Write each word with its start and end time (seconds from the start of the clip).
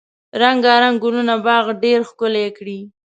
رنګارنګ 0.41 0.95
ګلونه 1.03 1.35
باغ 1.45 1.65
ډیر 1.83 1.99
ښکلی 2.09 2.45
کړی. 2.57 2.79